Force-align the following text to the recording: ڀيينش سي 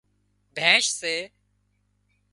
ڀيينش 0.55 0.85
سي 0.99 1.15